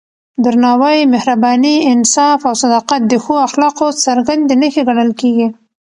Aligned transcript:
درناوی، 0.43 0.99
مهرباني، 1.13 1.75
انصاف 1.93 2.39
او 2.49 2.53
صداقت 2.63 3.01
د 3.07 3.13
ښو 3.23 3.35
اخلاقو 3.47 3.87
څرګندې 4.05 4.53
نښې 4.61 4.81
ګڼل 4.89 5.11
کېږي. 5.21 5.47